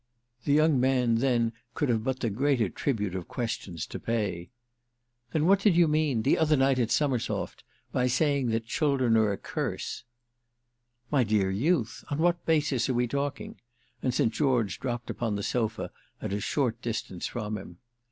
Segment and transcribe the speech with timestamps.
[0.45, 4.49] The young man then could but have the greater tribute of questions to pay.
[5.31, 10.03] "Then what did you mean—the other night at Summersoft—by saying that children are a curse?"
[11.11, 13.61] "My dear youth, on what basis are we talking?"
[14.01, 14.33] and St.
[14.33, 17.77] George dropped upon the sofa at a short distance from him.